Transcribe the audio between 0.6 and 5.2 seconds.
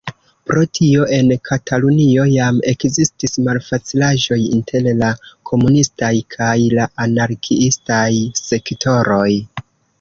tio en Katalunio jam ekzistis malfacilaĵoj inter la